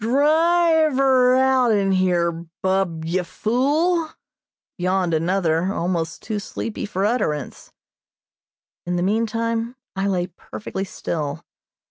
"Drive 0.01 0.97
her 0.97 1.35
out'n 1.35 1.91
here, 1.91 2.31
Bub, 2.63 3.05
ye 3.05 3.21
fool!" 3.21 4.09
yawned 4.79 5.13
another, 5.13 5.71
almost 5.71 6.23
too 6.23 6.39
sleepy 6.39 6.87
for 6.87 7.05
utterance. 7.05 7.71
In 8.83 8.95
the 8.95 9.03
meantime 9.03 9.75
I 9.95 10.07
lay 10.07 10.25
perfectly 10.25 10.85
still. 10.85 11.43